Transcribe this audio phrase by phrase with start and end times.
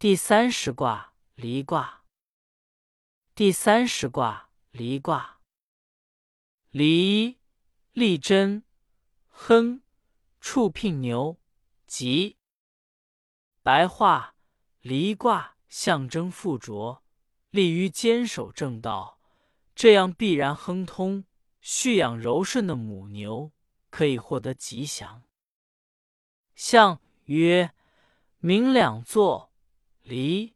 [0.00, 2.04] 第三十卦离卦。
[3.34, 5.40] 第三十卦离卦。
[6.70, 7.40] 离，
[7.94, 8.62] 立贞，
[9.26, 9.82] 亨，
[10.40, 11.40] 触聘牛，
[11.88, 12.36] 吉。
[13.64, 14.36] 白话：
[14.82, 17.02] 离卦象征附着，
[17.50, 19.18] 利于坚守正道，
[19.74, 21.24] 这样必然亨通。
[21.60, 23.50] 蓄养柔顺的母牛，
[23.90, 25.24] 可以获得吉祥。
[26.54, 27.74] 象曰：
[28.38, 29.47] 明两座，
[30.08, 30.54] 离。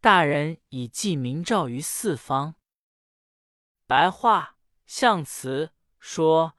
[0.00, 2.54] 大人以记明照于四方。
[3.84, 6.54] 白话象辞说，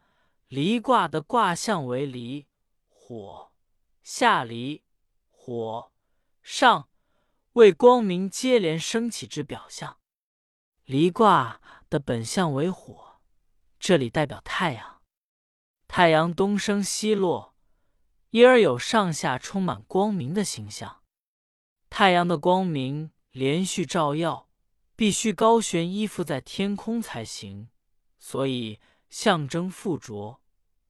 [0.50, 2.46] 离卦的卦象为离
[2.90, 3.54] 火，
[4.04, 4.84] 下离
[5.30, 5.94] 火
[6.44, 6.90] 上，
[7.54, 9.98] 为光明接连升起之表象。
[10.84, 13.22] 离卦的本象为火，
[13.80, 15.02] 这里代表太阳。
[15.88, 17.56] 太阳东升西落，
[18.32, 21.02] 因而有上下充满光明的形象。
[21.98, 23.10] 太阳的光明。
[23.32, 24.48] 连续照耀，
[24.96, 27.70] 必须高悬依附在天空才行，
[28.20, 30.40] 所以象征附着。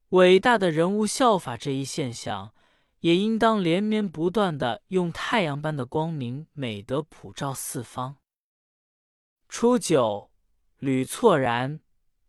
[0.10, 2.54] 伟大的人物效法这一现象，
[3.00, 8.18] 也应当连绵不断的用太阳般的光明美德普照四方。
[9.48, 10.30] 初九，
[10.80, 11.80] 屡错然，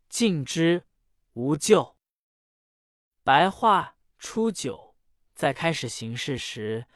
[0.08, 0.84] 敬之，
[1.32, 1.96] 无咎。
[3.24, 4.94] 白话：初九，
[5.34, 6.86] 在开始行事时，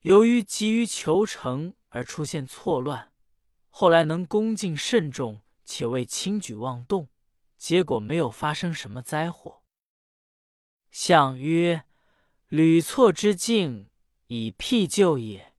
[0.00, 1.74] 由于急于求成。
[1.92, 3.12] 而出现错乱，
[3.68, 7.08] 后来能恭敬慎重，且未轻举妄动，
[7.58, 9.64] 结果没有发生什么灾祸。
[10.92, 11.82] 象曰：
[12.46, 13.90] 屡错之境，
[14.28, 15.52] 以辟咎也。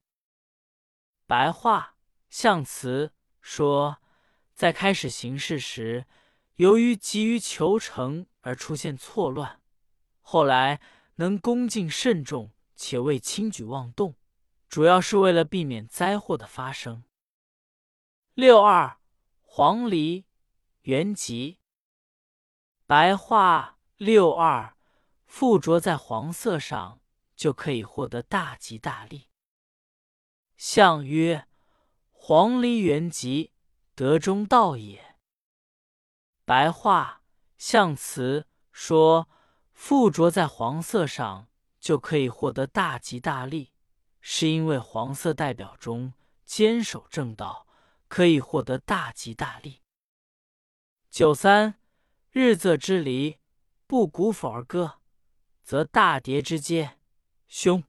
[1.28, 1.97] 白话
[2.30, 3.97] 象辞说，
[4.53, 6.06] 在开始行事时，
[6.56, 9.62] 由于急于求成而出现错乱，
[10.22, 10.80] 后来
[11.16, 14.16] 能恭敬慎重，且未轻举妄动。
[14.72, 17.03] 主要是为了避免灾祸的发生。
[18.33, 19.00] 六二
[19.41, 20.23] 黄鹂
[20.83, 21.59] 原吉。
[22.86, 24.78] 白话：六二
[25.25, 27.01] 附着在黄色上，
[27.35, 29.28] 就可以获得大吉大利。
[30.56, 31.50] 象曰：
[32.13, 33.51] 黄鹂原吉，
[33.94, 35.18] 德中道也。
[36.45, 37.24] 白话
[37.57, 39.28] 象辞说，
[39.74, 43.70] 附着在黄色上，就可以获得大吉大利。
[44.21, 46.13] 是因为黄色代表中
[46.45, 47.67] 坚守正道，
[48.07, 49.81] 可以获得大吉大利。
[51.09, 51.75] 九三，
[52.31, 53.39] 日昃之离，
[53.87, 54.99] 不鼓否而歌，
[55.63, 56.97] 则大跌之阶，
[57.47, 57.83] 凶。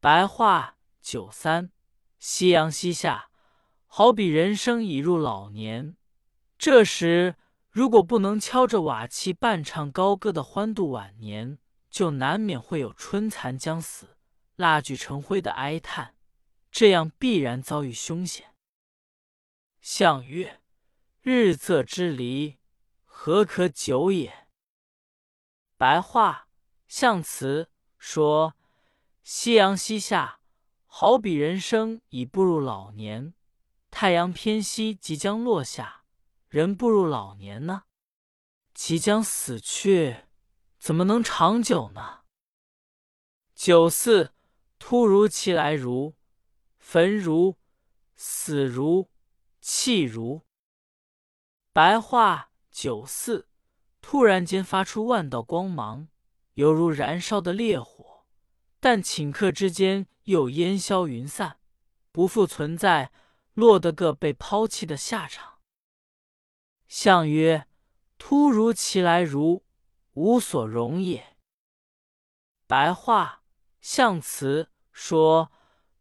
[0.00, 1.70] 白话：九三，
[2.18, 3.30] 夕阳西下，
[3.86, 5.96] 好比人生已入老年。
[6.58, 7.36] 这时
[7.70, 11.58] 如果不能敲着瓦器伴唱高歌的欢度晚年，
[11.90, 14.15] 就难免会有春残将死。
[14.56, 16.16] 蜡炬成灰的哀叹，
[16.70, 18.54] 这样必然遭遇凶险。
[19.80, 20.60] 象曰：
[21.20, 22.58] 日昃之离，
[23.04, 24.48] 何可久也？
[25.76, 26.48] 白话
[26.88, 28.54] 象辞说：
[29.22, 30.40] 夕阳西下，
[30.86, 33.34] 好比人生已步入老年；
[33.90, 36.04] 太阳偏西，即将落下，
[36.48, 37.82] 人步入老年呢，
[38.72, 40.24] 即将死去，
[40.78, 42.22] 怎么能长久呢？
[43.54, 44.35] 九四。
[44.78, 46.14] 突如其来，如
[46.78, 47.56] 焚如
[48.14, 49.10] 死如
[49.60, 50.42] 气如。
[51.72, 53.48] 白话：九四，
[54.00, 56.08] 突然间发出万道光芒，
[56.54, 58.26] 犹如燃烧的烈火；
[58.78, 61.58] 但顷刻之间又烟消云散，
[62.12, 63.10] 不复存在，
[63.54, 65.60] 落得个被抛弃的下场。
[66.86, 67.66] 象曰：
[68.18, 69.64] 突如其来，如
[70.12, 71.36] 无所容也。
[72.66, 73.42] 白话。
[73.88, 75.52] 象辞说：“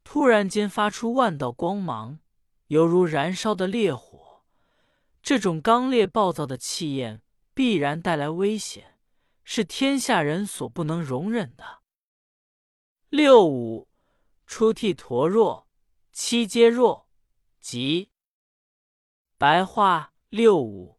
[0.03, 2.17] 突然间发出万道光芒，
[2.69, 4.43] 犹如燃烧的烈火。
[5.21, 7.21] 这种刚烈暴躁的气焰，
[7.53, 8.97] 必然带来危险，
[9.43, 11.83] 是天下人所不能容忍的。”
[13.09, 13.87] 六五，
[14.47, 15.67] 出涕橐若，
[16.11, 17.07] 七皆若，
[17.61, 18.09] 即
[19.37, 20.97] 白话：六五，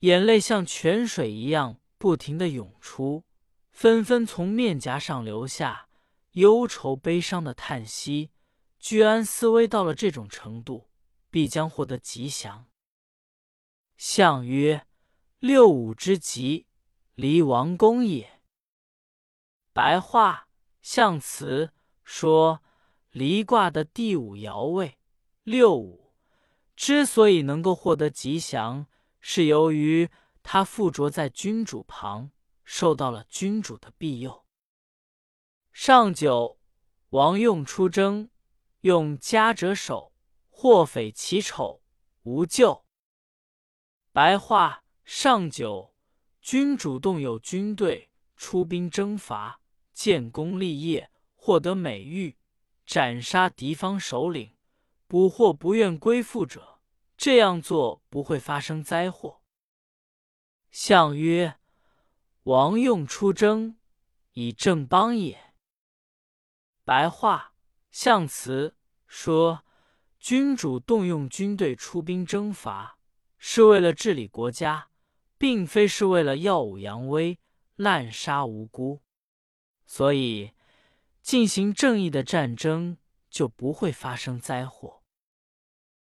[0.00, 3.22] 眼泪像泉水一样不停的涌出，
[3.70, 5.85] 纷纷从面颊上流下。
[6.36, 8.30] 忧愁悲伤的叹息，
[8.78, 10.90] 居安思危到了这种程度，
[11.30, 12.66] 必将获得吉祥。
[13.96, 14.86] 象曰：
[15.38, 16.66] 六五之吉，
[17.14, 18.42] 离王公也。
[19.72, 20.48] 白话
[20.82, 21.72] 象辞
[22.04, 22.62] 说，
[23.10, 24.98] 离卦的第五爻位
[25.42, 26.12] 六五，
[26.74, 28.86] 之所以能够获得吉祥，
[29.20, 30.10] 是由于
[30.42, 32.30] 它附着在君主旁，
[32.62, 34.45] 受到了君主的庇佑。
[35.78, 36.58] 上九，
[37.10, 38.30] 王用出征，
[38.80, 40.14] 用家者守，
[40.48, 41.82] 或匪其丑，
[42.22, 42.86] 无咎。
[44.10, 45.94] 白话上九，
[46.40, 49.60] 君主动有军队出兵征伐，
[49.92, 52.38] 建功立业，获得美誉，
[52.86, 54.56] 斩杀敌方首领，
[55.06, 56.80] 捕获不愿归附者，
[57.18, 59.42] 这样做不会发生灾祸。
[60.70, 61.58] 相曰：
[62.44, 63.76] 王用出征，
[64.32, 65.45] 以正邦也。
[66.86, 67.54] 白话。
[67.90, 68.76] 象辞
[69.08, 69.64] 说，
[70.20, 72.98] 君主动用军队出兵征伐，
[73.38, 74.90] 是为了治理国家，
[75.36, 77.40] 并非是为了耀武扬威、
[77.74, 79.02] 滥杀无辜。
[79.84, 80.52] 所以，
[81.22, 82.98] 进行正义的战争
[83.28, 85.02] 就不会发生灾祸。